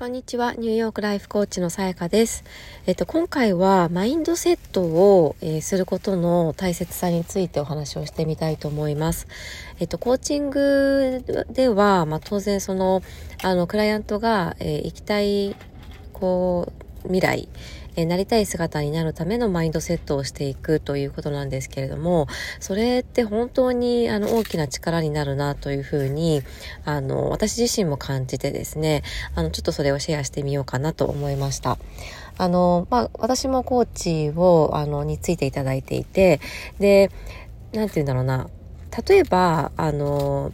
[0.00, 0.54] こんにちは。
[0.54, 2.42] ニューヨークライフコーチのさやかです。
[2.86, 9.26] えっと、今回はマインドセットを、えー、することの大切さについてお話をしてみたいと思います。
[9.78, 13.02] えっと、コーチングでは、まあ、当然その、
[13.42, 15.54] あの、クライアントが、えー、行きたい、
[16.14, 16.72] こ
[17.02, 17.48] う、未来、
[18.00, 22.26] えなりたい姿になるためのマインドセットをしていくということなんですけれども、
[22.58, 26.42] それって本当にあの大きな力になるなというふうに、
[26.84, 29.02] あの、私自身も感じてですね、
[29.34, 31.78] あの、ちょっとそれをシェアしてみようかなと思いました。
[32.38, 36.40] あの、まあ、私もコーチを、あの、についていただいていて、
[36.78, 37.10] で、
[37.72, 38.48] なんて言うんだろうな、
[39.06, 40.52] 例えば、あの、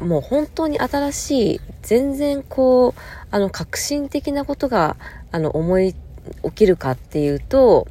[0.00, 4.96] もう本当に新しい、全然こう、あの、革新的なことが、
[5.30, 5.94] あの、思い
[6.44, 7.86] 起きるかっていうと、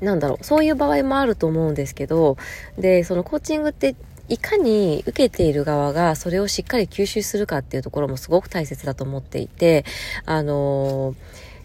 [0.00, 2.36] なんだろう、そういう場合もあると思うんですけど、
[2.78, 3.94] で、そのコーチングって
[4.28, 9.84] いかに受けている側がそれをしっかり吸収するかっていうところもすごく大切だと思っていて、
[10.24, 11.16] あのー、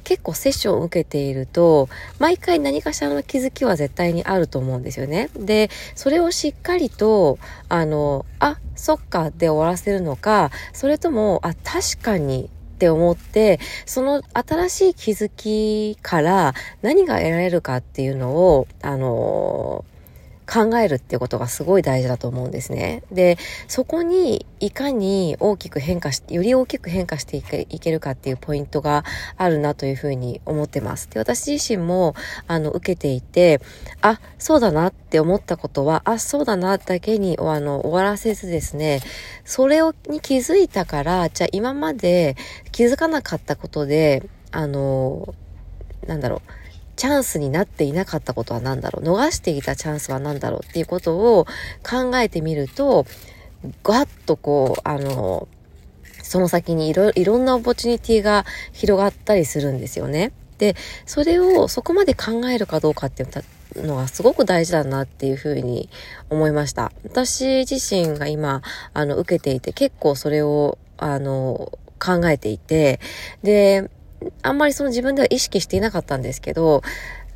[0.03, 5.29] 結構セッションを受けていると、毎回何かしらの気づきは絶対にあると思うんですよね。
[5.35, 19.96] で、それをしっかりと、あの、あ、そっかで終わらせるのか、それとも、あ、確かにって思って、その新しい気づきから何が得られるかっていうのを、あのー
[20.47, 23.03] 考えるっていうことがすごい大事だと思うんですね。
[23.11, 29.03] で、そこにいかに大きく変化し、より大きく変化していけいけるかっていうポイントが
[29.35, 31.09] あるなというふうに思ってます。
[31.09, 32.15] で、私自身も、
[32.47, 33.59] あの、受けていて、
[34.01, 39.01] あ、そうだなって思ったことは、あ、そうだなだけに、あの、終わらせずですね、
[39.43, 42.37] それを、に気づいたから、じゃあ今まで
[42.71, 45.33] 気づかなかったことで、あの、
[46.07, 46.41] なんだろう、
[46.97, 49.05] チャンスになっていなかったことは何だろう？
[49.05, 51.45] 逃していたチャンスは何だろうっていうことを
[51.89, 53.05] 考えてみると、
[53.83, 55.47] ガッとこう、あの、
[56.23, 60.33] その先にいろいろんなオポチュニティが広がったりするんですよね。
[60.57, 60.75] で、
[61.05, 63.25] それをそこまで考えるかどうかってい
[63.75, 65.89] うのはすごく大事だなっていうふうに
[66.29, 66.91] 思いました。
[67.03, 68.63] 私自身が今、
[68.93, 72.99] あの、受けていて結構それを、あの、考えていて、
[73.43, 73.89] で、
[74.41, 76.81] あんまりその自分では意識していなかったんですけど、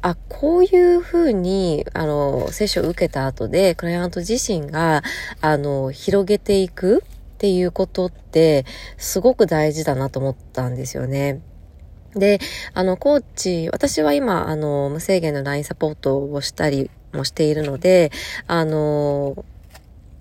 [0.02, 5.03] あ、こういうふうに、あの、接種を受けた後で、クライアント自身が、
[5.42, 8.66] あの、広げていくっていうことって、
[8.97, 11.42] すごく大事だなと思ったんですよね。
[12.16, 12.40] で、
[12.74, 18.12] あの、コーチ、私は今、あの、無制限の LINE サポートをしたりもしているので、
[18.48, 19.46] あの、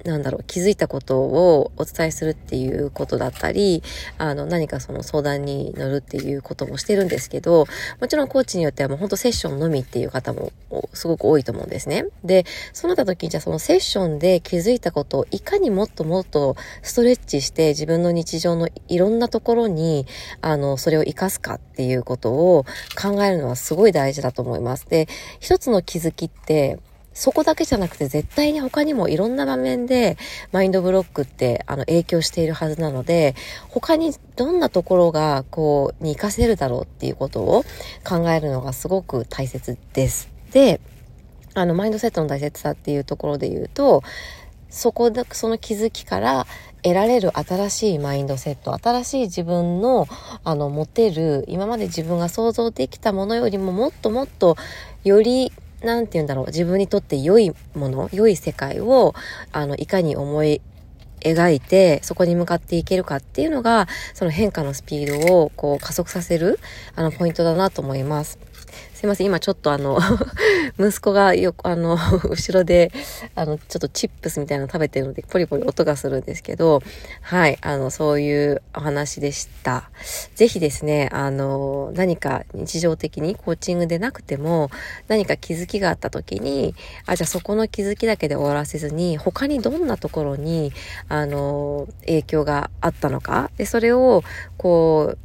[0.04, 3.82] なんだろう、気づいたことをお伝えするっていうことだったり、
[4.18, 7.66] あの、何かその相談に乗るっていうこともしてるんですけど、
[8.00, 10.52] もちろんコーチによってはもうほんとセッションのみっていう方も
[10.92, 12.06] すごく多いと思うんですね。
[12.24, 20.06] で、そうなった時にじゃあそのセッションで気づいたことをいかにもっともっとストレッチして自分の日常のいろんなところに、
[20.40, 22.64] あの、それを活かすかっていうことを
[23.00, 24.88] 考えるのはすごい大事だと思います。
[24.88, 26.78] で、一つの気づきって、
[27.12, 30.16] そこだけじゃなくて絶対に他にもいろんな場面で
[30.52, 33.34] マインドブロックってあの影響しているはずなので
[33.68, 37.64] 他にどんなところがこうに活かせるだろうっていうことを
[38.08, 40.30] 考えるのがすごく大切です。
[40.52, 40.80] で、
[41.54, 44.02] あのマインドセットの大切さっていうところで言うと
[44.70, 46.46] そこでその気づきから
[46.82, 50.06] 得られる新しいマインドセット、新しい自分の、
[50.44, 54.56] あの、持てる、今まで自分が想像できたものよりももっともっと、
[55.04, 59.14] よりなんて言うんだろう、自分にとって良いもの、良い世界を、
[59.52, 60.60] あの、いかに思い
[61.20, 66.58] 描いて、そこに向かっていけるかっていうのが、その変化のスピードを、こう、加速させる、
[66.94, 68.38] あの、ポイントだなと思います。
[68.94, 69.98] すいません、今ちょっとあの
[70.78, 71.96] 息子がよ、あの
[72.28, 72.92] 後ろで、
[73.34, 76.82] あの、ちょっとチップスみたいなの食べてるので、ポリポリ音がするんですけど、
[77.22, 79.90] はい、あの、そういうお話でした。
[80.34, 84.70] ぜひですね、あの、何か日常的にコーチングでなくても、
[85.08, 86.74] 何か気づきがあった時に、
[87.06, 90.72] あ、じゃあそこの気づきだけで終わらせずに、他にどんなところに、
[91.08, 94.22] あの、影響があったのか、で、それを、
[94.58, 95.18] こう、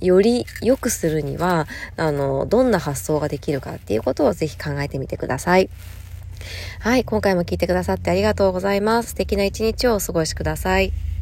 [0.00, 1.66] より良くするには、
[1.96, 5.70] あの、どんな発想ができるかっていうことをぜひ考えてみてください。
[6.80, 9.10] はい、今回も聞いてくださってありがとうございます。
[9.10, 11.13] 素敵な一日をお過ごしください。